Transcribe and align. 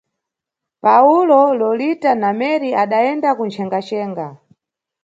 Pawulo, 0.83 1.41
Lolita 1.59 2.11
na 2.21 2.29
Meri 2.39 2.69
adayenda 2.83 3.29
kunchengaxenga. 3.37 4.27